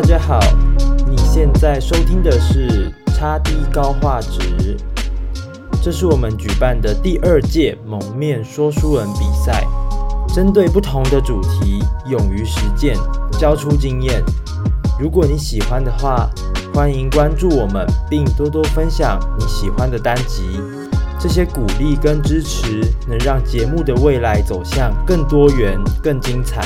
[0.00, 0.38] 大家好，
[1.10, 4.76] 你现在收听的是差低高画质，
[5.82, 9.66] 这是我们举办的第二届蒙面说书人比赛，
[10.32, 12.96] 针对不同的主题，勇于实践，
[13.40, 14.22] 交出经验。
[15.00, 16.30] 如果你喜欢的话，
[16.72, 20.60] 欢迎关注我们，并多多分享你喜欢的单集。
[21.18, 26.64] 这些鼓励跟支持，能让节目的未来走向更多元、更精彩。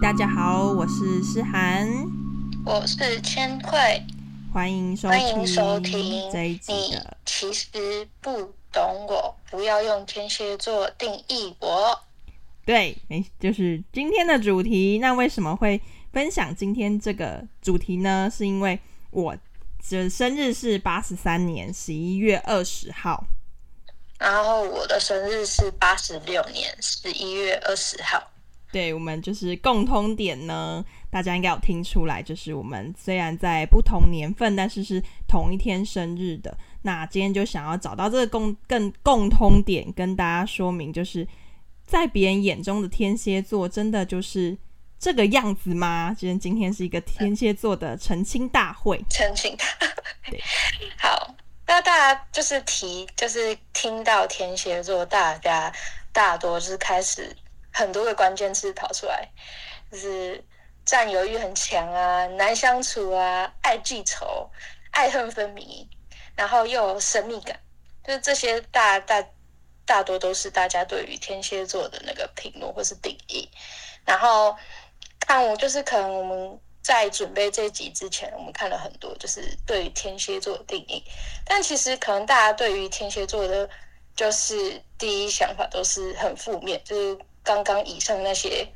[0.00, 1.86] 大家好，我是诗涵，
[2.64, 4.02] 我是千惠，
[4.52, 7.16] 欢迎收欢迎收听这一集的。
[7.26, 7.68] 其实
[8.20, 11.98] 不懂我，不要用天蝎座定义我。
[12.64, 14.98] 对，没，就是今天的主题。
[14.98, 15.80] 那为什么会
[16.12, 18.30] 分享今天这个主题呢？
[18.34, 18.78] 是因为
[19.10, 19.36] 我
[19.90, 23.24] 的生日是八十三年十一月二十号，
[24.18, 28.31] 然后我的生日是八十六年十一月二十号。
[28.72, 36.56] 对，我们就是共通点呢，大家应该有听出来，就是我们虽然在不同年份，但是是同一天生日的。
[36.80, 41.28] 那今天就想要找到这个共更共通点，跟大家说明，就是
[41.84, 44.56] 在别人眼中的天蝎座，真的就是
[44.98, 46.16] 这个样子吗？
[46.18, 49.66] 今天今天是一个天蝎座的澄清大会，澄清大
[50.24, 50.40] 会。
[50.96, 51.34] 好，
[51.66, 55.70] 那大家就是提，就是听到天蝎座，大家
[56.10, 57.36] 大多是开始。
[57.72, 59.26] 很多个关键词跑出来，
[59.90, 60.44] 就是
[60.84, 64.50] 占有欲很强啊，难相处啊，爱记仇，
[64.90, 65.88] 爱恨分明，
[66.36, 67.58] 然后又有神秘感，
[68.04, 69.24] 就是这些大大
[69.86, 73.48] 大多都是大家对于天蝎座的那个评论或是定义。
[74.04, 74.54] 然后
[75.20, 81.02] 看我就是可能我们在准备这集之前，我们看了很多就是对于天蝎座的定义，
[81.46, 83.70] 但其实可能大家对于天蝎座的，
[84.14, 87.18] 就是第一想法都是很负面，就是。
[87.42, 88.66] 刚刚以上那些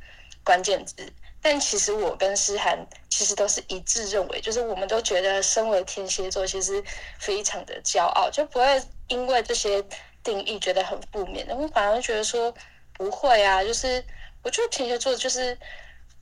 [0.44, 0.94] 关键字，
[1.40, 6.82] 但其实我跟诗涵其实都是一致认为，就是我们都觉得身为天蝎座，其实
[7.18, 9.84] 非常的骄傲，就不会因为这些
[10.22, 11.46] 定义觉得很负面。
[11.50, 12.52] 我们反而觉得说
[12.92, 14.04] 不会啊，就是
[14.42, 15.56] 我觉得天蝎座就是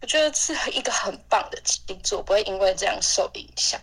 [0.02, 3.80] 我觉得是一个很棒的星座，不会因为这样受影响。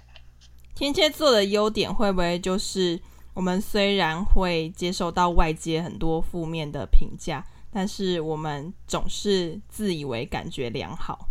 [0.75, 2.99] 天蝎座的优点会不会就是
[3.33, 7.45] 我们虽然会接受到外界很多负面的评价？
[7.73, 11.29] 但是我们总是自以为感觉良好，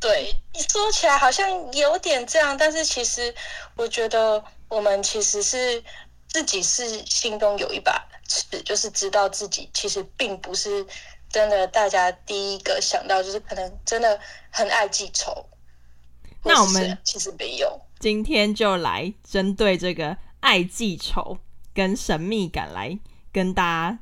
[0.00, 3.32] 对，你说起来好像有点这样，但是其实
[3.76, 5.82] 我觉得我们其实是
[6.26, 10.84] 自己是心中有一把尺，就是知道自己其实并不是
[11.30, 11.64] 真的。
[11.68, 14.18] 大家第一个想到就是可能真的
[14.50, 15.46] 很爱记仇，
[16.42, 17.80] 那我们其实没有。
[18.00, 21.38] 今天就来针对这个爱记仇
[21.72, 22.98] 跟神秘感来
[23.32, 23.98] 跟大家。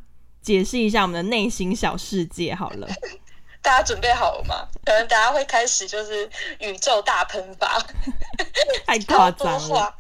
[0.47, 2.87] 解释一下我们的内心小世界好了，
[3.61, 4.69] 大家准备好了吗？
[4.85, 6.31] 可能大家会开始就是
[6.61, 7.85] 宇宙大喷发，
[8.87, 9.93] 太夸张了。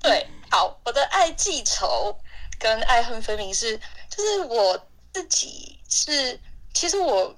[0.00, 2.18] 对，好，我的爱记仇
[2.58, 3.78] 跟爱恨分明是，
[4.10, 4.76] 就是我
[5.12, 6.40] 自己是，
[6.72, 7.32] 其实我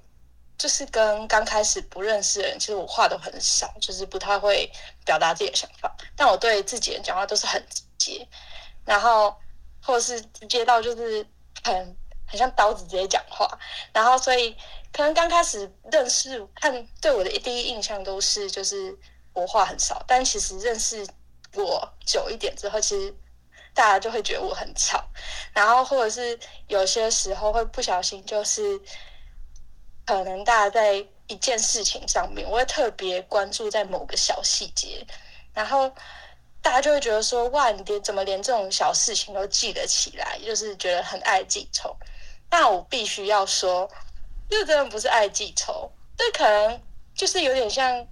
[0.57, 4.73] 就是跟刚开始不认识的人，其实我话都很少，就是不太会
[5.05, 8.27] 表达自己的想法，但我对自己人讲话都是很直接，
[8.87, 9.37] 然后
[9.83, 11.27] 或者是直接到就是
[11.63, 11.95] 很。
[12.27, 13.49] 很像刀子直接讲话，
[13.93, 14.57] 然后所以
[14.93, 18.97] 可能刚开始认识看对我的第一印象都是就是
[19.33, 21.07] 我话很少，但其实认识
[21.55, 23.15] 我久一点之后，其实
[23.75, 25.05] 大家就会觉得我很吵，
[25.53, 26.39] 然后或者是
[26.69, 28.81] 有些时候会不小心就是
[30.05, 35.07] 可能大家在一件事情上面，我会特别关注在某个小细节，
[35.55, 35.93] 然后。
[36.63, 41.97] 大家就会觉得说，哇，你连怎么连这种小事情都记得起来，就是觉得很爱记仇。
[42.51, 43.91] 那我必须要说，
[44.49, 46.81] 这真的不是爱记仇，这可能
[47.15, 48.07] 就是有点像。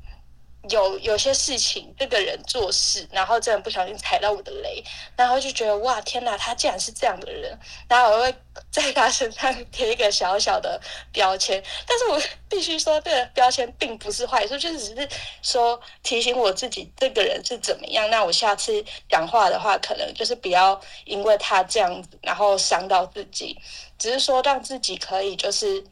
[0.71, 4.83] 有有些事情，这个人做事，然后真的不小心踩到我的雷，
[5.17, 7.59] 然后就觉得哇，天哪，他竟然是这样的人，
[7.89, 8.35] 然后我会
[8.71, 10.81] 在他身上贴一个小小的
[11.13, 11.63] 标签。
[11.87, 15.09] 但是我必须说，这个标签并不是坏处，就只是
[15.43, 18.09] 说提醒我自己这个人是怎么样。
[18.09, 23.61] 那我下次讲话的话，可能就是不要因为他这样子，然后伤到自己，
[23.99, 25.85] 只是说让自己可以就是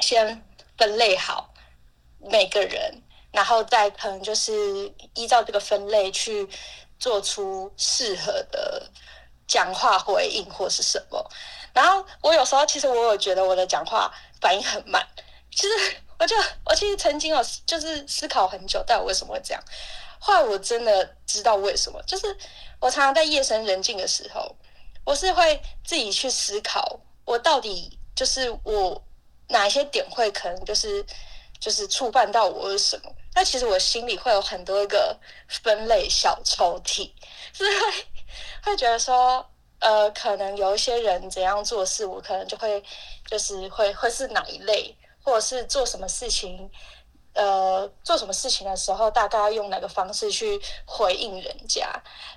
[0.00, 0.42] 先
[0.78, 1.52] 分类好
[2.18, 3.02] 每个人。
[3.32, 6.48] 然后再可能就是依照这个分类去
[6.98, 8.90] 做出适合的
[9.46, 11.30] 讲话回应或是什么。
[11.72, 15.06] 然后我有时候其实我有觉得我的讲话反应很慢。
[15.50, 19.62] 其实我就我其实曾经有就是思考很久，但我为什么会这样？
[20.18, 22.36] 后来我真的知道为什么，就是
[22.78, 24.54] 我常常在夜深人静的时候，
[25.04, 27.96] 我是会自己去思考，我到底。
[28.12, 29.02] 就是我
[29.48, 31.02] 哪一些点会可能就是
[31.58, 33.10] 就是触犯到我什么？
[33.34, 35.18] 那其实我心里会有很多个
[35.48, 37.10] 分类小抽屉，
[37.52, 38.06] 是会
[38.64, 39.44] 会觉得说，
[39.78, 42.82] 呃，可能有一些人怎样做事，我可能就会
[43.26, 46.70] 就是会会是哪一类，或者是做什么事情。
[47.32, 51.88] 呃，做什么事情的时候，大概要用哪个方式去回应人家？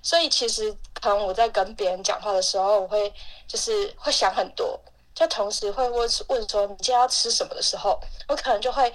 [0.03, 3.11] 所以其实可能我在跟别人讲话的时候，我会
[3.47, 4.79] 就是会想很多，
[5.15, 8.93] 就同时会问问说你今天要吃什么的时候，我可能就会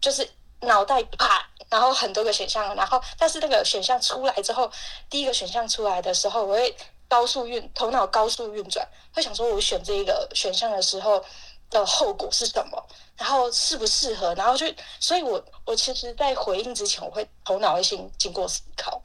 [0.00, 0.26] 就是
[0.62, 4.70] 脑袋啪，然后很多个选项，然后但是那个选项出来之后，
[5.08, 6.76] 第一个选项出来的时候，我会
[7.08, 11.22] 高速运头脑高速运转，会想说我选这一个选项的时候
[11.70, 12.86] 的后果是什么？
[13.16, 14.34] 然后适不适合？
[14.34, 14.66] 然后就，
[14.98, 19.00] 所以我我其实，在回应之前，我会头脑会先经过思考，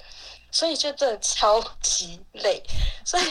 [0.51, 2.63] 所以就真的超级累。
[3.05, 3.23] 所以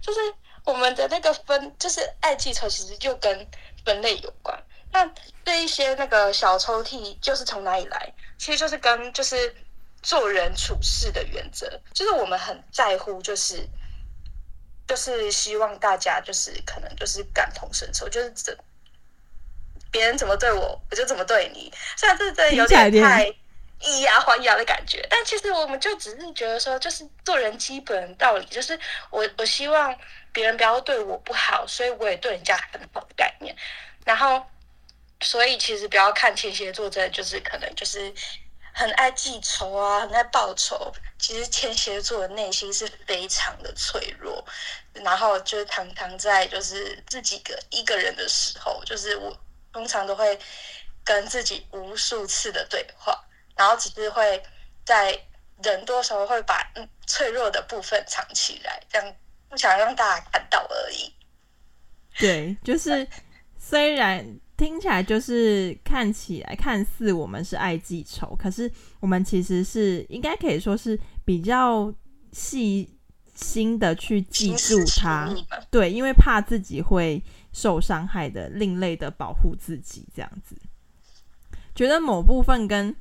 [0.00, 0.20] 就是
[0.64, 3.46] 我们的那个分，就是爱记仇，其实就跟
[3.84, 4.58] 分类有关。
[4.92, 5.10] 那
[5.44, 8.12] 这一些那个小抽屉，就是从哪里来？
[8.38, 9.54] 其实就是跟就是
[10.02, 13.66] 做人处事的原则，就是我们很在乎，就是
[14.86, 18.56] 就是希望大家就是可能就是感同身受，就是这。
[19.90, 21.70] 别人怎么对我，我就怎么对你。
[21.98, 23.26] 虽然这真的有点太
[23.78, 28.78] 以牙还牙的感觉，但其实我们就只是觉得说，就是做人基本道理，就是
[29.10, 29.94] 我我希望
[30.32, 33.54] 别人不要对我不好，所以我也对人家很好的概念。
[34.06, 34.42] 然后，
[35.22, 38.12] 所以其实不要看天蝎座，真的就是可能就是
[38.74, 40.92] 很爱记仇啊，很爱报仇。
[41.18, 44.44] 其实天蝎座的内心是非常的脆弱，
[44.92, 49.34] 然后就是常常在就是自己个一个人的时候，就是我。
[49.74, 50.38] 通常都会
[51.02, 53.18] 跟自己无数次的对话，
[53.56, 54.42] 然后只是会
[54.84, 55.18] 在
[55.62, 59.16] 人多时候会把嗯脆弱的部分藏起来，这样
[59.48, 61.10] 不想让大家看到而已。
[62.18, 63.08] 对，就是
[63.58, 64.22] 虽然
[64.62, 68.70] 听起来就是看起来看似我们是爱记仇，可是
[69.00, 71.92] 我们其实是应该可以说是比较
[72.30, 72.88] 细
[73.34, 75.34] 心的去记住它。
[75.68, 77.22] 对，因为怕自己会。
[77.54, 80.56] 受伤害的另类的保护自己，这样子，
[81.74, 82.96] 觉得某部分跟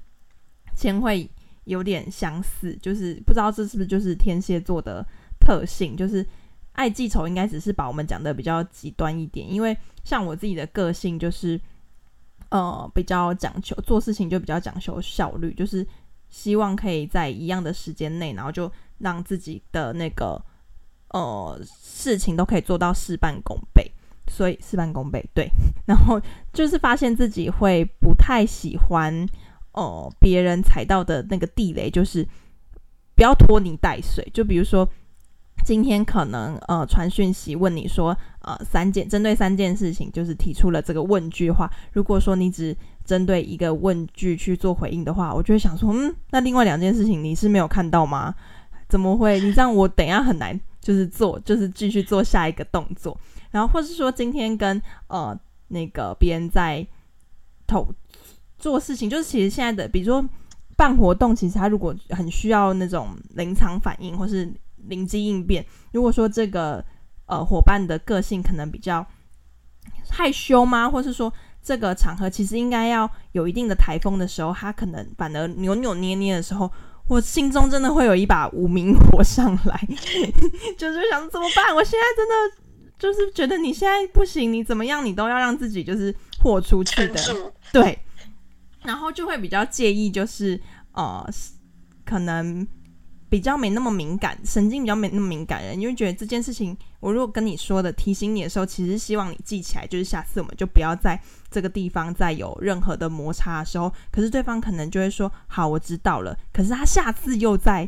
[0.75, 1.31] 千惠
[1.63, 5.07] 有点相似，就是不知道这是不是就是天蝎座的
[5.39, 6.27] 特性，就是
[6.81, 9.47] 爱记仇，应该只是把我们讲的比较极端一点。
[9.47, 11.61] 因为像我自己的个性，就是
[12.49, 15.85] 呃比较讲求做事情就比较讲求效率，就是
[16.29, 20.43] 希望可以在一样的时间内，然后就让自己的那个
[21.09, 23.91] 呃事情都可以做到事半功倍。
[24.27, 25.47] 所以事半功倍，对，
[25.85, 26.19] 然后
[26.51, 29.13] 就是发现自己会不太喜欢
[29.73, 32.25] 哦，呃、别人踩到的那个地雷，就是
[33.13, 34.25] 不要拖泥带水。
[34.33, 34.87] 就比如说
[35.63, 42.75] 今天可能呃传讯息问你说呃三件，针对三件事情，就是提出了这个问句话，如果说你只
[43.05, 48.33] 针对一个问句去做回应的话，我就会想说，嗯，那另外两件事情你是没有看到吗？
[48.89, 49.39] 怎么会？
[49.39, 53.17] 你这样我等一下很难，就是做，就是继续做下一个动作。
[53.49, 55.37] 然后，或是说今天跟呃
[55.69, 56.85] 那个别人在
[57.65, 57.87] 投
[58.57, 60.27] 做事情，就是其实现在的，比如说
[60.75, 64.51] 办活动，其实他如果很需要那种临场反应或是
[64.87, 66.83] 灵机应变，如果说这个
[67.25, 69.05] 呃伙伴的个性可能比较
[70.09, 70.89] 害羞吗？
[70.89, 76.71] 或是说这个场合其实应该要有一定的台风的时候，他可能反而扭扭捏捏的时候，
[77.07, 79.87] 我心中真的会有一把无名火上来，
[80.77, 81.75] 就是想怎么办？
[81.75, 82.61] 我现在真的。
[83.01, 87.19] 就是觉得你现在不行，你怎么样，你都要让自己就是豁出去的，
[87.73, 87.97] 对。
[88.83, 90.61] 然后就会比较介意，就是
[90.91, 91.27] 呃，
[92.05, 92.67] 可能
[93.31, 101.17] 比较没那么敏感，神经比较没那么敏感人，因为觉得这件事情，我如果跟你说的提醒你的时候，其实希望你记起来，就是下次我们就不要在
[101.49, 106.37] 这个地方再有任何的摩擦的时候，可是对方可能就会说好，我知道了。
[106.51, 107.87] 可是他下次又在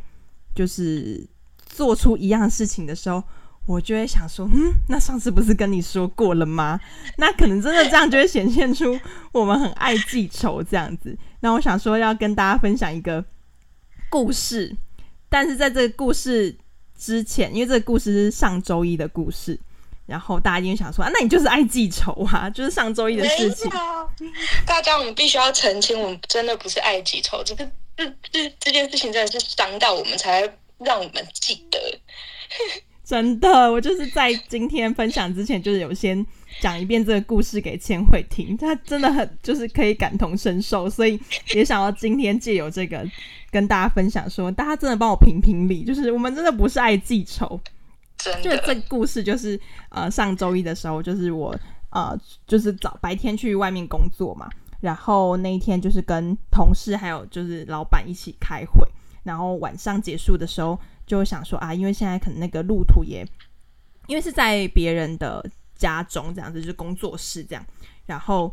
[0.56, 1.28] 就是
[1.66, 3.22] 做出一样的事情的时候。
[3.66, 6.78] 我就会想说，嗯，那上次不是跟你说过了吗？
[7.16, 9.00] 那可能真的这样就会显现出
[9.32, 11.18] 我们很爱记仇这样子。
[11.40, 13.24] 那我想说要跟大家分享一个
[14.10, 14.76] 故事，
[15.34, 16.56] 但是在这个故事
[16.96, 19.60] 之前，因为这个故事是上周一的故事，
[20.06, 23.68] 然后大家一定想说啊，那你就是爱记仇啊，就是上周一的事情。
[24.64, 30.42] 大家，我们必须要澄清，我们真的不是爱记仇，这个这这这件事情真的是伤到我们，才
[30.78, 31.80] 让我们记得。
[33.04, 36.24] 真的，我就是在今天分享之前，就是有先
[36.62, 41.20] 讲一遍这个故事给千惠听，他真的很就是可以感同身受，所以
[41.56, 43.04] 也想要今天借由这个
[43.54, 47.62] 跟大家分享说，大家真的帮我评评理，就是我们真的不是爱记仇，
[48.18, 48.42] 真的。
[48.42, 51.56] 就这个故事就是呃上周一的时候，就是我
[51.92, 54.50] 呃，就是早白天去外面工作嘛，
[54.82, 58.84] 然后那一天就是跟同事还有就是老板一起开会，
[59.22, 63.24] 然后晚上结束的时候就想说啊，因为现在可能那个路途也，
[64.08, 67.64] 因为是在别人的家中这样子，就是工作室这样，
[68.08, 68.52] 然后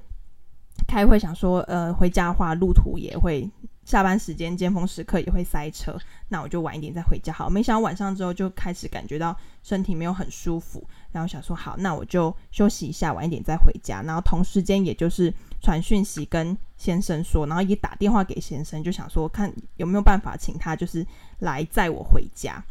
[0.87, 3.49] 开会想说，呃，回家的话路途也会。
[3.91, 7.51] 下班时间尖峰时刻也会塞车，那我就晚一点再回家好。
[7.51, 14.01] 没想到晚上之后就开始感觉到身体没有很舒服，然后想说好，那我就休息一下，晚一点再回家。
[14.03, 21.05] 然后同时间也就是传讯息跟先生说，然后也打电话给先生，就想说看有没有办法请他就是
[21.41, 22.63] 来载我回家。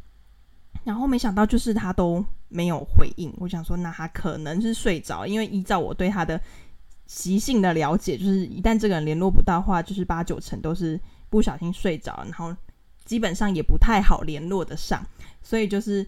[0.86, 6.40] 然后没想到就是他都没有回应，我想说那他可能是睡着，因为依照我对他的。
[7.10, 10.98] 习性的了解，就是一旦这个人联络不到话，就是八九成都是
[11.28, 12.56] 不小心睡着，然后
[13.04, 15.04] 基本上也不太好联络得上。
[15.42, 16.06] 所以就是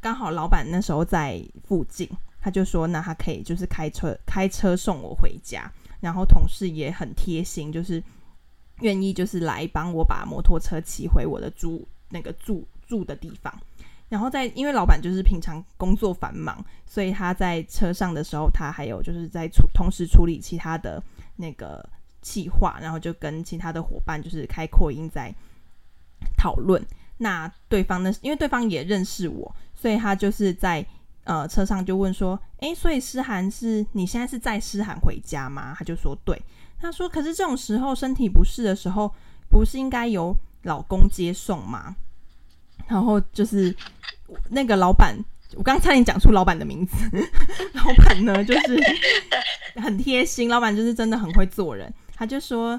[0.00, 2.08] 刚好老板那时候在附近，
[2.40, 5.68] 他就说那他可以就是开车开车送我回家，
[5.98, 8.00] 然后同事也很贴心，就是
[8.78, 13.52] 愿意就是来帮我把摩托车骑回我的住那个住住的地方。
[14.14, 21.02] 然后在，因为老板就是平常工作繁忙，所以他在车上的时候，他还有就是在处同时处理其他的
[21.34, 21.84] 那个
[22.20, 25.34] 计划，然后就跟其他的伙伴就是开扩音在
[26.36, 26.80] 讨论。
[27.16, 30.86] 那对方呢，因为对方也认识我，所以他就是在
[31.24, 36.40] 呃车上就问说：“诶，所以诗涵是你现在是载诗涵回家吗？”他就说：“对。”
[36.78, 39.12] 他说：“可是这种时候身体不适的时候，
[39.50, 41.96] 不是应该由老公接送吗？”
[42.86, 43.74] 然后就是
[44.50, 45.16] 那个老板，
[45.56, 46.96] 我刚差点讲出老板的名字。
[47.72, 48.78] 老板呢，就是
[49.80, 51.92] 很贴心，老板就是真的很会做人。
[52.14, 52.78] 他就说，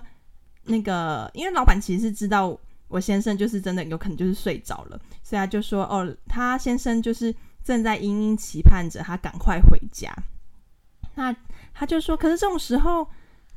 [0.64, 2.58] 那个因为老板其实是知道
[2.88, 7.34] 我先生就是真的有可能就是睡着了，所以他就说，哦，他先生就是
[7.64, 10.14] 正在殷殷期盼着他赶快回家。
[11.16, 11.36] 那
[11.74, 13.08] 他就说，可是这种时候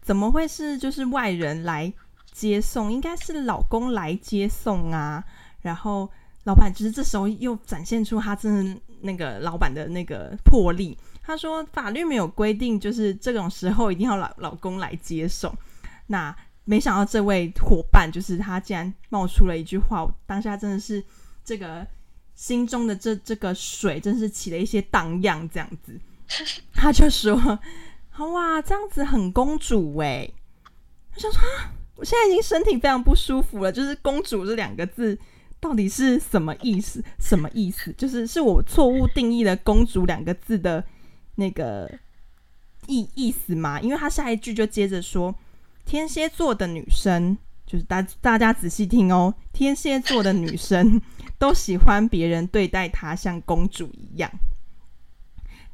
[0.01, 1.93] 怎么会是就是外人来
[2.33, 2.91] 接送？
[2.93, 5.23] 应该是老公来接送啊。
[5.61, 6.11] 然后。
[6.45, 10.97] 老板就是这时候又展现出他真的那个老板的那个魄力。
[11.23, 15.55] 他说法律没有规定，就是这种时候一定要老老公来接手。
[16.07, 21.05] 那没想到这位伙伴就是他，竟然冒出了一句话，当下真的是
[21.45, 21.87] 这个
[22.35, 25.47] 心中的这这个水，真是起了一些荡漾。
[25.51, 26.01] 这样子，
[26.73, 27.37] 他就说
[28.09, 30.31] ：“好哇，这样子很公主哎。”
[31.15, 31.41] 我想说，
[31.97, 35.19] 我现在已经身体非常不舒服了，就是“公主”这两个字。
[35.61, 37.03] 到底是什么意思？
[37.19, 37.93] 什么意思？
[37.95, 40.85] 就是是我错误定义了“公主”两个字的
[41.35, 41.91] 那个
[42.87, 43.81] 意意思吗？
[43.81, 45.35] 因为他下一句就接着说
[45.85, 47.37] ：“天蝎座的女生，
[47.67, 51.03] 就是大大家仔细听哦，天蝎座的女生
[51.39, 54.31] 都喜欢别人对待她像公主一样。”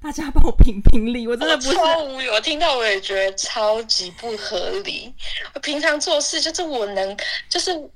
[0.00, 5.14] 大家帮我评评理，我真的不是超无语，我听到我也觉得超级不合理。
[5.54, 7.14] 我平常做事就是我能，
[7.50, 7.90] 就是。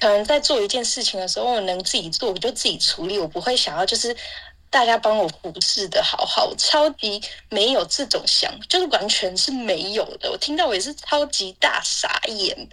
[0.00, 4.14] 可能在做一件事情的时候，我能自己做，我就自己处理，我不会想要就是
[4.68, 10.30] 大家帮我服侍的好好，我超级没有这种想，就是完全是没有的。
[10.30, 12.68] 我听到我也是超级大傻眼。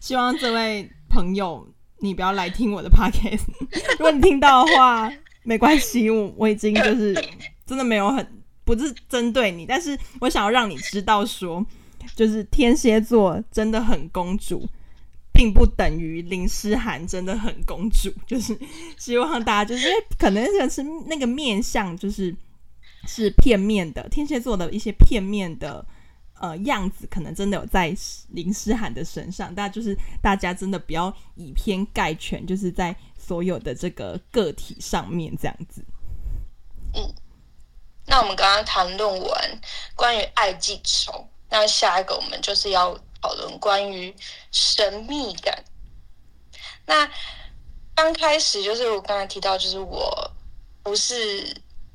[0.00, 1.66] 希望这位朋友
[1.98, 3.44] 你不要来听我的 podcast，
[3.98, 5.10] 如果你听到的话，
[5.42, 7.14] 没关系，我我已经就是
[7.66, 11.64] 真的没有很不是针对你，但是我想要让你知道说，
[12.14, 14.68] 就是天蝎座真的很公主。
[15.36, 18.58] 并不等于林诗涵真的很公主，就是
[18.96, 19.86] 希望大家就是
[20.18, 22.34] 可能是那个面相，就是
[23.06, 25.84] 是片面的，天蝎座的一些片面的
[26.40, 27.94] 呃样子，可能真的有在
[28.30, 29.54] 林诗涵的身上。
[29.54, 35.84] 大家就是大家真的不要以偏概全，就是在所有的这个个体上面这样子。
[36.94, 37.14] 嗯，
[38.06, 39.60] 那我们刚刚谈论完
[39.94, 42.98] 关于爱记仇，那下一个我们就是要。
[43.26, 44.14] 讨论关于
[44.52, 45.64] 神秘感。
[46.84, 47.10] 那
[47.96, 50.30] 刚开始就是我刚才提到，就是我
[50.84, 51.42] 不是，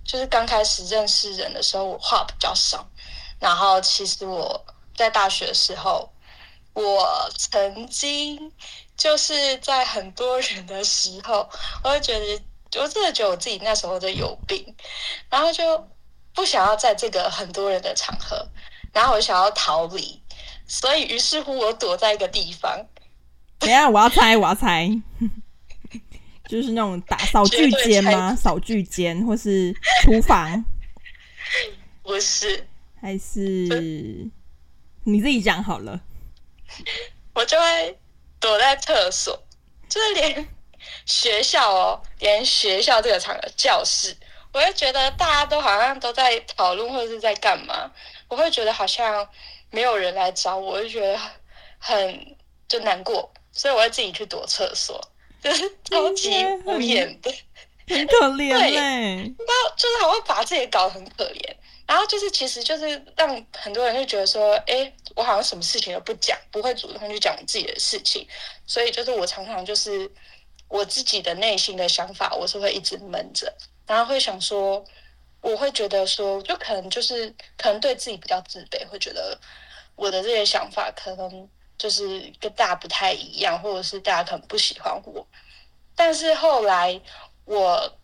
[0.04, 2.86] 就是刚开始认识人的时候，我话比较少。
[3.40, 4.62] 然后其实我
[4.94, 6.12] 在大学的时候，
[6.74, 8.52] 我曾经
[8.98, 11.50] 就是在很多人的时候，
[11.82, 12.44] 我会觉得，
[12.82, 14.76] 我真的觉得我自己那时候就有病，
[15.32, 15.88] 然后就
[16.34, 18.46] 不想要在这个很多人的场合，
[18.92, 20.21] 然后我想要逃离。
[20.74, 22.88] 所以，于是乎，我躲在一个地方。
[23.60, 24.90] 等下，我要猜，我要猜，
[26.48, 28.34] 就是那种打扫具间吗？
[28.34, 30.64] 扫具间，或是厨房？
[32.04, 32.66] 不是，
[33.02, 34.30] 还是
[35.04, 36.00] 你自己讲好了。
[37.34, 38.00] 我就会
[38.40, 39.38] 躲在厕所，
[39.90, 40.48] 就是连
[41.06, 44.16] 学校哦，连学校这个场合，教室，
[44.54, 47.92] 我会觉得大家都好像都在讨论或者是在干嘛，
[48.30, 49.28] 我会觉得好像
[49.72, 51.20] 没有人来找我，我就觉得
[51.80, 52.38] 很
[52.68, 55.02] 就难过，所以我会自己去躲厕所，
[55.44, 56.30] 就是超级
[56.66, 57.34] 无言的，
[57.88, 59.34] 很可怜嘞。
[59.40, 61.56] 那就是还会把自己搞得很可怜，
[61.88, 68.28] 然后就是其实就是让很多人就觉得说，哎，我好像什么事情都不讲，不会主动去讲自己的事情，
[68.68, 70.12] 所以就是我常常就是。
[70.74, 73.54] 我自己的内心的想法，我是会一直闷着，
[73.86, 74.82] 然后会想说，
[75.42, 79.38] 我会觉得说，就可能就是可能对自己比较自卑，会觉得
[80.02, 85.26] 我的这些想法可能就是跟大家不太一样，或者是大家可能不喜欢我。
[85.96, 87.00] 但是后来
[87.46, 87.98] 我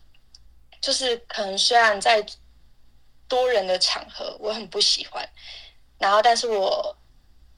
[0.79, 2.23] 就是可能虽然在
[3.27, 5.27] 多人的场合我很不喜欢，
[5.97, 6.95] 然后但是我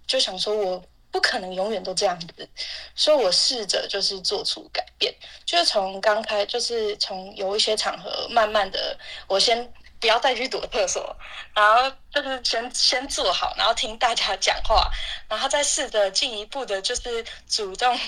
[0.08, 0.84] 就想说我。
[1.12, 2.48] 不可能永远都这样子，
[2.94, 5.12] 所以我试着就是做出改变，
[5.44, 8.96] 就是从刚开，就是从有一些场合，慢慢的，
[9.28, 11.16] 我先不要再去躲厕所，
[11.54, 14.90] 然后就是先先坐好，然后听大家讲话，
[15.28, 18.00] 然后再试着进一步的，就是主动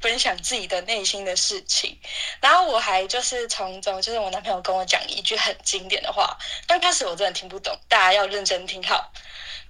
[0.00, 1.98] 分享自己的内心的事情，
[2.40, 9.12] 然后我还就是从中，就是我男朋友跟我讲一句很经典的话，刚开始我真的听不懂，大家要认真听好，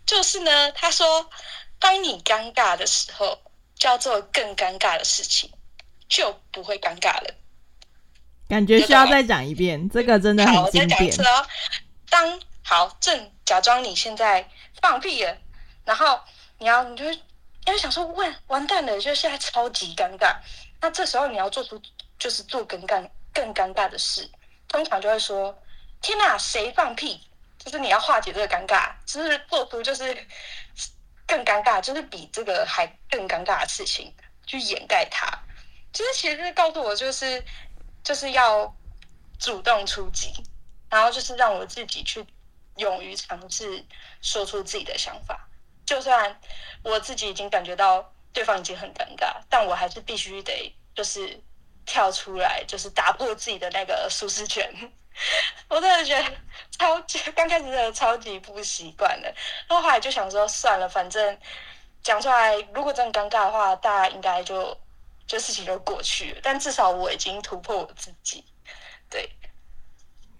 [0.06, 1.30] 就是呢，他说。
[1.82, 3.40] 当你尴尬的时候，
[3.74, 5.50] 就要做更尴尬的事情，
[6.10, 7.34] 就不会尴尬了。
[8.50, 10.90] 感觉需要再讲一遍，这个真的很经典。
[10.90, 11.46] 好，我再讲一次哦。
[12.10, 14.46] 当好正假装你现在
[14.82, 15.38] 放屁了，
[15.84, 16.20] 然后
[16.58, 20.36] 你要你就会因为想说，完完蛋了，就现在超级尴尬。
[20.80, 21.80] 那这时候你要做出
[22.18, 24.28] 就是做更尴更尴尬的事，
[24.68, 25.56] 通常就会说：
[26.02, 27.20] 天哪，谁放屁？
[27.56, 30.26] 就是你要化解这个尴尬，就是做出就是。
[31.26, 34.12] 更尴尬，就是比这个还更尴尬的事情
[34.48, 35.24] 去掩盖它。
[35.92, 37.40] 就是其实是告诉我，就是
[38.02, 38.74] 就是要
[39.38, 40.32] 主动出击，
[40.88, 42.24] 然后就是让我自己去
[42.76, 43.84] 勇于尝试
[44.20, 45.48] 说出自己的想法。
[45.84, 46.40] 就算
[46.82, 51.40] 我自己已经感觉到对方已经很尴尬，但我还是必须得就是
[51.84, 54.72] 跳出来，就是打破自己的那个舒适圈。
[55.68, 56.36] 我真的觉得
[56.78, 59.28] 超级，刚开始真的超级不习惯的，
[59.66, 61.36] 然后后来就想说算了，反正
[62.02, 64.78] 讲出来，如果真的尴尬的话，大家应该就
[65.30, 66.40] 就事情就过去了。
[66.42, 68.42] 但至少我已经突破我自己，
[69.08, 69.30] 对。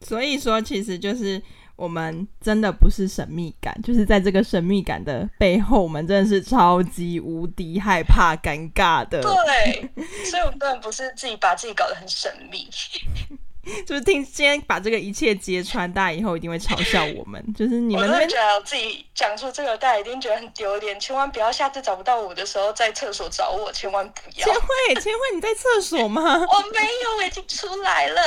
[0.00, 1.40] 所以说，其实就是
[1.76, 9.22] 我们真的不是神秘感，就是在这个神秘感的背后，我们真的是超级无敌害怕尴尬的。
[9.22, 9.88] 对，
[10.24, 12.68] 所以我们根本不是自己把自己搞得很神秘。
[13.86, 17.44] 就是听今天把这个一切揭穿，大家以后一定会嘲笑我们。
[17.54, 20.98] 就是你们觉得自己讲出这个，大家一定觉得很丢脸。
[20.98, 24.46] 千万不要下次找不到我的时候在厕所找我，千万不要。
[24.46, 26.22] 千惠，千惠，你在厕所吗？
[26.40, 28.20] 我没有，我已经出来了。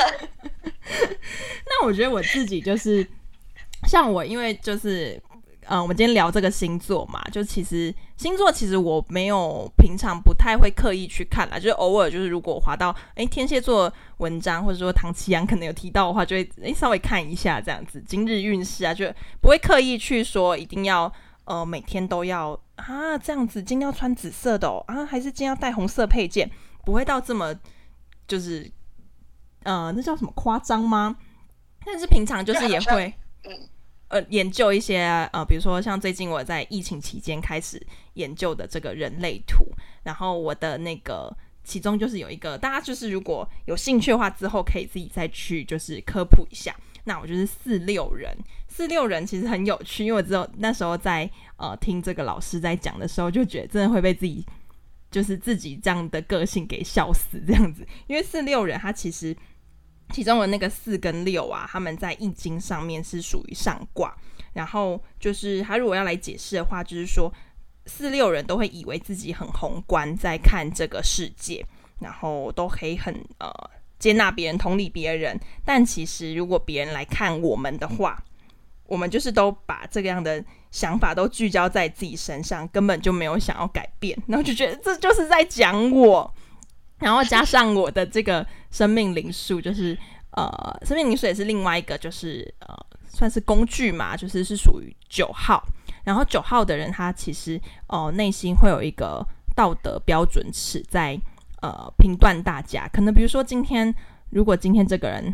[1.66, 3.06] 那我觉得我自己就是
[3.88, 5.20] 像我，因为就是。
[5.66, 19.04] 嗯，我们今天聊这个星座嘛，就其实星座其实我没有平常不太会刻意去看啦，就是偶尔就是如果滑到诶天蝎座文章或者说唐綺阳可能有提到的话，就会诶稍微看一下这样子今日运势啊，就
[19.40, 21.12] 不会刻意去说一定要
[21.44, 26.48] 呃每天都要啊这样子，今天要穿紫色的哦啊，还是今天要带红色配件，
[26.84, 27.52] 不会到这么
[28.28, 28.70] 就是
[29.64, 31.16] 呃那叫什么夸张吗？
[31.84, 33.68] 但是平常就是也会嗯。
[34.08, 34.98] 呃，研究一些
[35.32, 39.66] 呃，比如说像最近我在疫情期间开始研究的这个人类图，
[40.04, 46.76] 然后我的那个其中就是有一个，大家就是如果有兴趣的话，之后可以自己再去就是科普一下。
[47.04, 48.36] 那我就是四六人，
[48.68, 54.44] 四六人其实很有趣，因为我只有那时候在呃听这个老师在讲的时候，就觉得真的会被自己
[55.10, 59.36] 就是自己这样的个性给笑死这样子，因为四六人他其实。
[60.14, 64.16] 其中的那个四跟六啊，他们在易经上面是属于上卦。
[64.52, 67.28] 然后就是他如果要来解释的话，就是说
[67.86, 71.66] 四六人都会以为自己很宏观在看这个世界，
[71.98, 73.50] 然后都可以很呃
[73.98, 75.36] 接纳别人、同理别人。
[75.64, 78.22] 但其实如果别人来看我们的话，
[78.86, 86.32] 我们就是都把这个样的想法都聚焦在自己身上，根本就没有想要改变，然后就觉得这就是在讲我。
[87.04, 89.96] 然后加上我的这个生命灵数，就是
[90.30, 92.74] 呃，生命灵数也是另外一个，就是呃，
[93.06, 95.62] 算是工具嘛，就是是属于九号。
[96.02, 99.22] 然后九号的人，他其实呃内心会有一个
[99.54, 101.20] 道德标准尺在
[101.60, 102.88] 呃评断大家。
[102.88, 103.94] 可能比如说今天，
[104.30, 105.30] 如果今天这个人。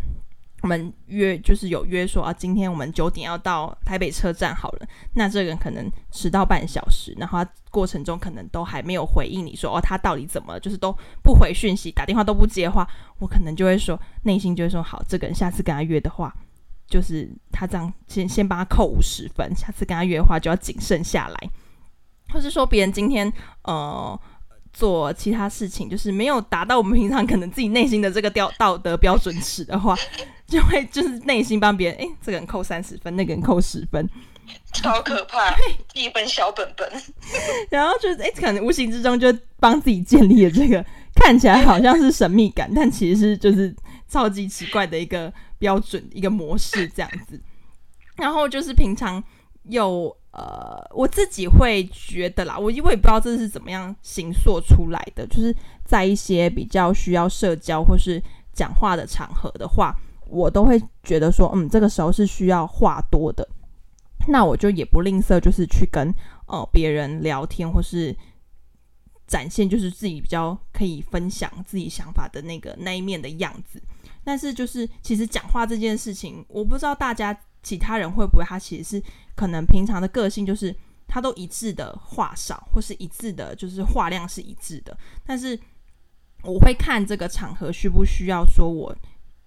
[0.62, 4.86] 我们约就是有约说啊，今天我们九点要到台北车站好了。
[5.14, 10.58] 那这个人可能迟到半小时，然后过程中可能都还没有回应你说哦，他到底怎么？
[10.60, 10.92] 就是都
[11.22, 12.86] 不回讯息，打电话都不接话。
[13.18, 16.34] 我可能就会说，内心就会说好，这个人下次跟他约的话，
[16.86, 21.50] 就是他这样先先帮他扣五十分，下次跟他约的话就要谨慎下来，
[22.32, 24.18] 或是说别人今天呃
[24.72, 29.96] 做其他事情，就是没有达到我们平常可能自己内心的这个标道德标准尺的话，
[30.46, 34.08] 就会就是内心帮别人，哎，这个人扣三十分，那个人扣十分，
[34.72, 35.54] 超可怕，
[35.94, 36.90] 一本小本本，
[37.70, 43.74] 然后就是哎，可能无形之中就帮自己建立了这个看起来好像是神秘感，但其实是就是
[44.08, 45.32] 超级奇怪的一个。
[45.60, 47.38] 标准一个模式这样子，
[48.16, 49.22] 然后就是平常
[49.64, 59.92] 有呃，我自己会觉得啦，我因为不知道这是怎么样形塑出来的，就是在一些比较需要社交或是讲话的场合的话，
[60.26, 63.48] 我都会觉得说，嗯，这个时候是需要话多的，
[64.28, 66.14] 那我就也不吝啬，就是去跟
[66.46, 68.16] 呃别人聊天或是
[69.26, 73.82] 展现，就是自己比较可以分享自己想法的那个那一面的样子。
[74.22, 79.02] 但是就是，其实讲话这件事情，我不知道大家其他人会不会，他其实是
[79.34, 80.74] 可能平常的个性就是
[81.06, 84.96] 他都一致的话少，或是一致的，就是话量是一致的。
[85.24, 85.58] 但是
[86.42, 88.96] 我会看这个场合需不需要说我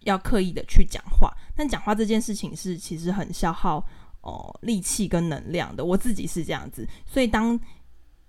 [0.01, 3.83] 要刻意的去讲话，但讲话这件事情是其实很消耗
[4.21, 5.83] 哦、力气跟能量的。
[5.83, 7.59] 我自己是这样子，所以当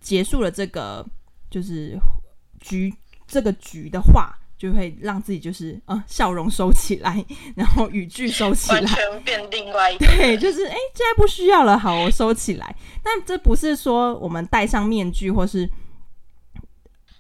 [0.01, 1.07] 结束了这个
[1.51, 1.99] 就是
[2.61, 2.93] 局
[3.27, 4.35] 这个局的话。
[4.57, 7.23] 就会让自己就是呃笑容收起来，
[7.57, 10.07] 然后语句收起来，完全变另外一个。
[10.07, 12.75] 对，就是哎，现在不需要了，好，我收起来。
[13.03, 15.69] 但这不是说我们戴上面具，或是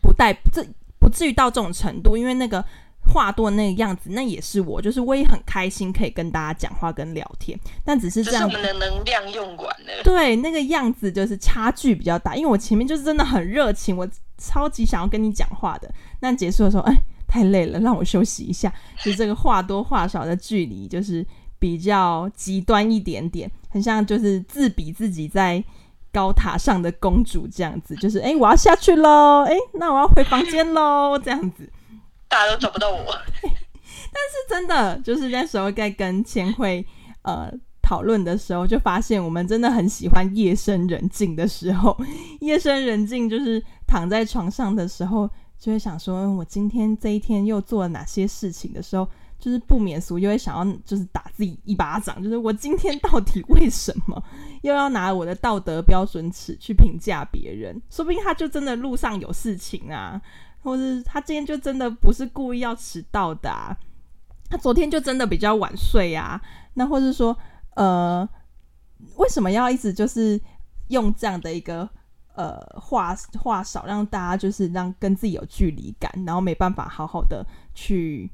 [0.00, 0.64] 不戴，这
[0.98, 2.16] 不至于到这种程度。
[2.16, 2.64] 因为那个
[3.12, 7.58] 话多的那个样子，那也是我，就是我也很开心可以跟大家讲话跟聊天。
[7.84, 10.02] 但只是这样，是我们的能量用完了。
[10.04, 12.36] 对，那个样子就是差距比较大。
[12.36, 15.92] 因为我前面就是真的很热情，我超级想要跟你讲话的。
[16.20, 16.96] 那结束的时候，哎。
[17.34, 18.72] 太累了，让我休息一下。
[19.02, 21.26] 就这个话多话少的距离，就是
[21.58, 25.62] 比较极端一点点，很像就是自比自己在
[26.12, 27.96] 高塔上的公主这样子。
[27.96, 31.68] 就是哎、欸，我要下去喽，哎、欸，那我要回房间喽，这样子。
[32.28, 33.04] 大家都找不到我。
[33.42, 36.86] 但是真的，就是那时候在跟千惠
[37.22, 41.98] 呃讨论的时候，就发现我们真的很喜欢夜深人静的时候。
[42.42, 45.28] 夜深人静就是躺在床上的时候。
[45.58, 54.22] 就会想说，我今天这一天又做了哪些事情的时候，就是不免俗，又会想要就是打自己一巴掌，就是我今天到底为什么
[54.62, 57.80] 又要拿我的道德标准尺去评价别人？
[57.88, 60.20] 说不定他就真的路上有事情啊，
[60.62, 63.74] 或是他今天就真的不是故意要迟到的啊，
[64.50, 66.38] 他昨天就真的比较晚睡啊，
[66.74, 67.34] 那或是说，
[67.76, 68.28] 呃，
[69.16, 70.38] 为什么要一直就是
[70.88, 71.88] 用这样的一个？
[72.36, 78.28] 呃，话话少，让大家就是让跟自己有距离感，然后没办法好好的去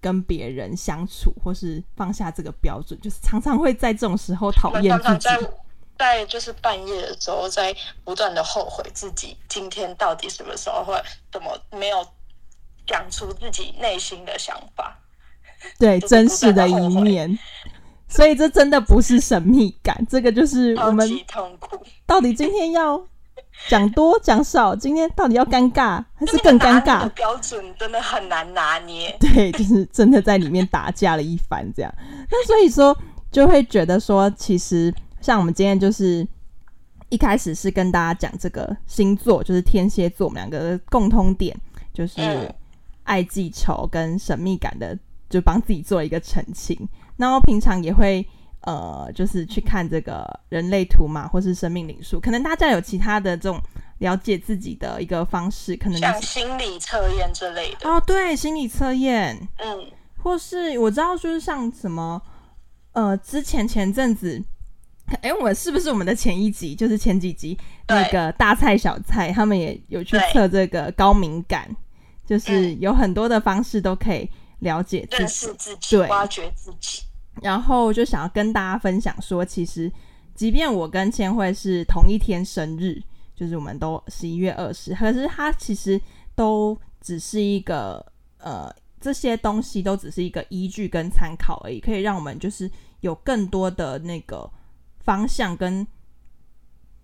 [0.00, 5.28] 跟别人相处，或是放下这个标准，就是常常会在这种时候讨厌自己。
[5.30, 5.38] 在
[5.96, 12.04] 在就是半夜的时候，在不断的后悔自己今天到底什么时候会怎么没有
[12.84, 14.98] 讲出自己内心的想法，
[15.78, 17.38] 对 真实的一面。
[18.08, 21.08] 所以这真的不是神秘感，这个就是我们
[22.04, 23.00] 到底今天要。
[23.68, 27.08] 讲多讲少，今天到底要尴尬 还是更尴尬？
[27.10, 29.16] 标准真的很难拿捏。
[29.20, 31.94] 对，就是真的在里面打架了一番这样。
[32.30, 32.96] 那所以说，
[33.30, 36.26] 就会觉得说，其实像我们今天就是
[37.08, 41.56] 一开始是跟大家讲这个星座，就是天蝎座，我们两个的共通点
[41.92, 42.20] 就是
[43.04, 44.98] 爱记仇跟神秘感的，
[45.30, 46.88] 就帮自己做一个澄清。
[47.16, 48.26] 然后平常也会。
[48.64, 53.60] 呃，就是去看这个人类图嘛，或是生命灵数，可能大家有其他的这种
[53.98, 57.88] 了解自己的一个方式，可能像心理测验之类的。
[57.88, 59.86] 哦，对，心理测验，嗯，
[60.22, 62.20] 或是我知道，就是像什么，
[62.92, 64.42] 呃，之前前阵子，
[65.20, 71.68] 哎，我是不是我们的前一集，就是前几集那个大菜小菜，他们也有去测这个高敏感，
[72.24, 74.26] 就是有很多的方式都可以
[74.60, 77.02] 了解自己，认识自己，对，挖掘自己。
[77.42, 79.90] 然后就想要跟大家分享说，其实
[80.34, 83.02] 即便我跟千惠是同一天生日，
[83.34, 86.00] 就是我们都十一月二十，可是它其实
[86.34, 88.04] 都只是一个
[88.38, 92.70] 呃，这些东西都只是一个依据跟参考而已，可以让我们就是
[93.00, 94.48] 有更多的那个
[95.00, 95.86] 方向跟，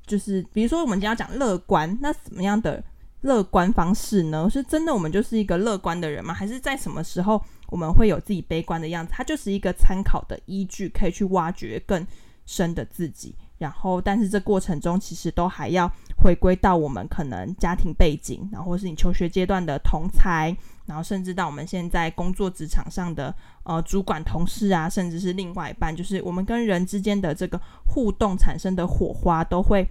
[0.06, 2.82] 就是比如说我们今天要讲乐观，那什么样的
[3.22, 4.48] 乐观方式呢？
[4.48, 6.32] 是真的我们就是一个乐观的人吗？
[6.32, 7.42] 还是在什么时候？
[7.70, 12.06] 我们会有自己悲观的样子，它就是一个参考的依据，可以去挖掘更
[12.44, 13.34] 深的自己。
[13.58, 20.56] 然后但是这过程中其实都还要回归到我们可能家庭背景，然后或是你求学阶段的同才，
[20.86, 29.86] 然后甚至到我们现在工作职场上的呃主管同事啊，甚至是另外一半，就是我们跟人之间的这个互动产生的火花，都会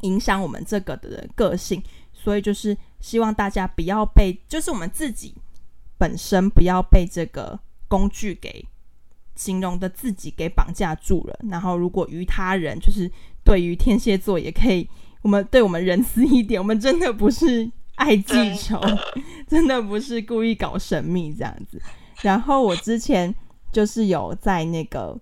[0.00, 1.82] 影响我们这个的个性。
[2.14, 5.34] 所以就是希望大家不要被，就是我们自己
[5.98, 8.66] 本身不要被这个工具给
[9.34, 11.38] 形容的自己给绑架住了。
[11.50, 13.10] 然后如果于他人，就是
[13.44, 14.88] 对于天蝎座也可以，
[15.22, 16.60] 我们对我们仁慈一点。
[16.60, 18.80] 我们真的不是爱记仇，
[19.48, 21.80] 真的不是故意搞神秘这样子。
[22.22, 23.34] 然后我之前
[23.72, 25.18] 就是有在那个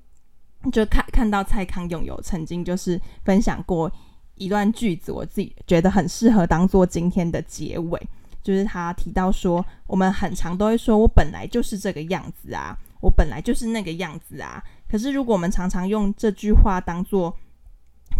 [0.72, 3.90] 就看看到蔡康永有曾经就是分享过。
[4.36, 8.08] 一段句子，我自己觉得很适合当做今天的结尾，
[8.44, 14.62] 就是他提到说，我们很常都会说，我本来就是这个样子啊，我本来就是那个样子啊。
[14.86, 17.34] 可是如果我们常常用这句话当做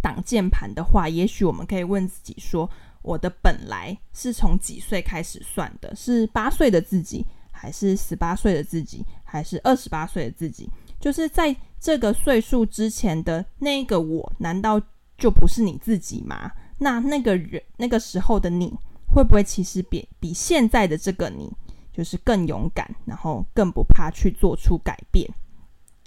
[0.02, 2.68] 挡箭盘的话，也许我们可以问自己说，
[3.02, 5.94] 我的本来是从几岁开始算的？
[5.94, 10.68] 是八岁的自己，还是十八岁的自己，还是二十八岁的自己？
[10.98, 14.80] 就是在这个岁数之前的那个我，难道
[15.18, 16.50] 就不是你自己吗？
[16.78, 18.72] 那那个人那个时候的你
[19.14, 21.50] 会不会其实比比现在的这个你
[21.92, 25.30] 就是更勇敢，然后更不怕去做出改变？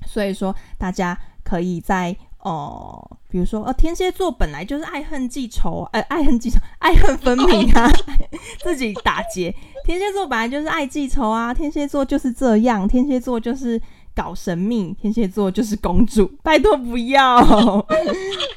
[0.05, 7.89] 所以说，大家可以在哦、呃，比如说，呃，天蝎座本来就是爱恨记仇，呃，爱恨记仇， 爱恨分明啊，
[8.63, 9.55] 自己打结。
[9.85, 13.81] 天蝎座本来就是爱记仇啊，天蝎座就是这样，天蝎座就是。
[14.17, 17.35] 搞神秘，天蝎座就是公主，拜托不要，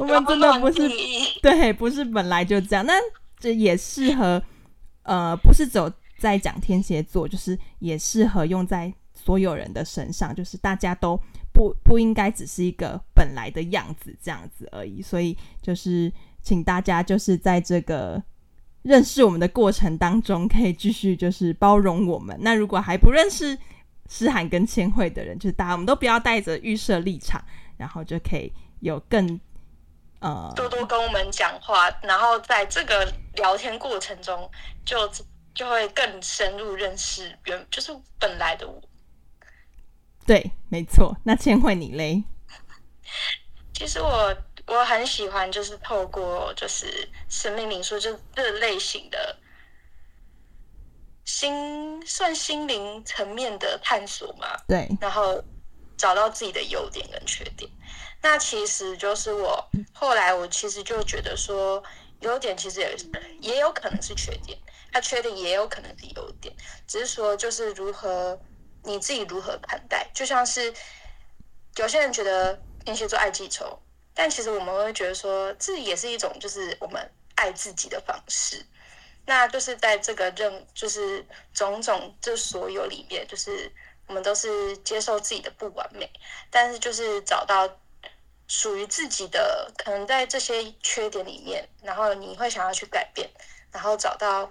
[0.01, 0.89] 我们真的不是
[1.43, 2.83] 对，不是本来就这样。
[2.87, 2.95] 那
[3.41, 4.41] 这也适合，
[5.03, 11.19] 呃，不是只有在讲天蝎座，就是也适合用在所有人的身上，就是大家都
[11.53, 15.03] 不不应该只是一个本来的样子这样子而已。
[15.03, 18.23] 所以就是请大家就是在这个
[18.83, 22.37] 认识我们的过程当中，可以继续就是包容我们。
[22.41, 23.57] 那如果还不认识，
[24.09, 27.43] 诗涵跟千惠的人，就是大家，我们都不要带着预设立场，
[27.77, 29.39] 然后就可以有更
[30.19, 34.51] 呃多多跟我们讲话，然后在这个聊天过程中
[34.85, 38.81] 就，就就会更深入认识原就是本来的我。
[40.27, 41.17] 对，没错。
[41.25, 42.23] 那千惠你嘞？
[43.75, 49.37] 其实我我很喜欢，就是透过就是生命灵数，就是这类型的。
[51.25, 55.41] 心算心灵层面的探索嘛，对，然后
[55.97, 57.71] 找到自己的优点跟缺点。
[58.21, 61.81] 那其实就是我后来我其实就觉得说，
[62.21, 62.97] 优点其实也
[63.41, 64.59] 也有可能是缺点，
[64.93, 66.55] 它缺点也有可能是优点，
[66.87, 68.39] 只是说就是如何
[68.85, 70.09] 你自己如何看待。
[70.15, 70.73] 就像是
[71.77, 73.79] 有些人觉得天蝎座爱记仇，
[74.15, 78.65] 但其实我们会觉得说，这也是一种就是我们爱自己的方式。
[79.27, 83.71] 那就是在这个任，就是种种这所有里面，就是
[84.09, 86.11] 我们都是接受自己的不完美，
[86.51, 87.69] 但是就是找到
[88.51, 93.31] 属于自己的，可能在这些缺点里面，然后你会想要去改变，
[93.71, 94.51] 然后找到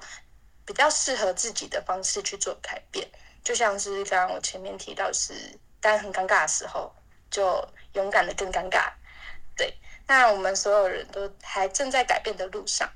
[0.65, 3.05] 比较适合自己的方式去做改变。
[3.43, 5.33] 就像是刚刚我前面提到是，
[5.81, 6.95] 当很尴尬的时候，
[7.29, 8.89] 就勇敢的更尴尬。
[9.57, 9.73] 对，
[10.07, 12.89] 那我们所有人都还正在改变的路上，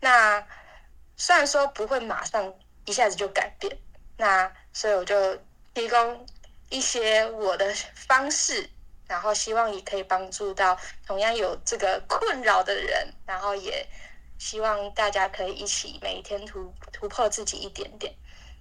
[0.00, 0.46] 那。
[1.22, 2.54] 虽然说不会马上
[2.86, 3.76] 一下子就改变，
[4.16, 5.38] 那所以我就
[5.74, 6.26] 提供
[6.70, 8.70] 一些我的方式，
[9.10, 13.84] 然后希望也可以帮助到同样有这个困扰的人，然后也
[14.38, 18.14] 希望大家可以一起每一天突突破自己一点点。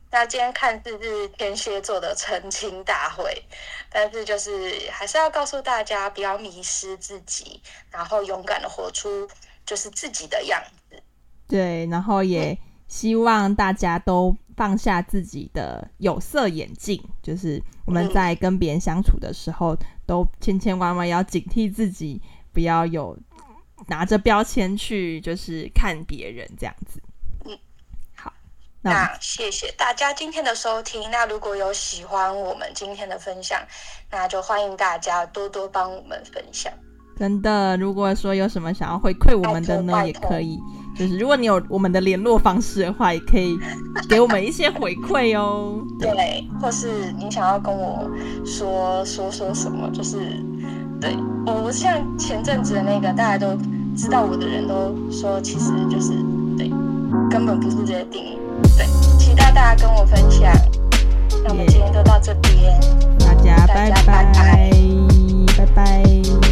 [0.10, 3.44] 那今天看似是天蝎座的澄清大会，
[3.92, 9.30] 但是就是还是要告诉大家不要迷失自己，然后勇敢的活出
[9.68, 10.60] 就是自己的样
[10.90, 11.04] 子。
[11.48, 12.58] 对，然后也
[12.89, 22.21] 希望大家都放下自己的有色眼镜，就是我们在跟别人相处的时候，都千千万万要警惕自己，
[22.52, 23.17] 不要有
[23.88, 27.02] 拿着标签去就是看别人这样子。
[27.45, 27.58] 嗯，
[28.15, 28.34] 好，
[28.82, 31.10] 那，那谢谢大家今天的收听。
[31.12, 33.62] 那如果有喜欢我们今天的分享，
[34.10, 36.73] 那就欢迎大家多多帮我们分享。
[37.15, 40.58] 真的，如果说有什么想要回馈我们的呢，也可以，
[41.00, 43.58] 就是如果你有我们的联络方式的话，也可以
[44.10, 45.82] 给我们一些回馈哦。
[45.98, 48.12] 对，或是你想要跟我
[48.46, 50.18] 说说说什么，就是
[51.00, 53.58] 对我，像前阵子的那个大家都
[53.96, 56.12] 知道我的人都说，其实就是
[56.58, 56.70] 对，
[57.30, 58.38] 根本不是这些定义。
[58.78, 58.86] 对，
[59.18, 60.54] 期待大家跟我分享。
[61.46, 62.78] 那我们今天就到这边，
[63.20, 64.34] 大家拜拜，
[65.56, 66.49] 拜拜。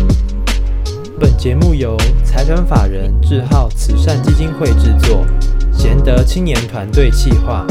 [1.19, 5.25] 本节目由财团法人智浩慈善基金会制作，
[5.73, 7.65] 贤德青年团队企划。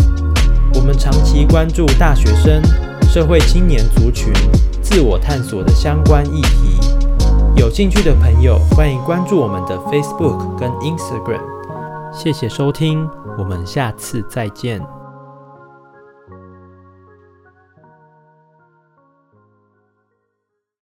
[0.75, 2.61] 我们长期关注大学生、
[3.09, 4.33] 社会青年族群
[4.83, 6.81] 自我探索的相关议题。
[7.55, 11.41] 有兴趣的朋友，欢迎关注我们的 Facebook 跟 Instagram。
[12.13, 14.96] 谢谢收听，我们下次再见。